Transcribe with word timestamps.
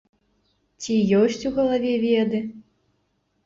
Ці 0.83 0.95
ёсць 1.19 1.47
у 1.51 1.53
галаве 1.59 1.95
веды? 2.07 2.43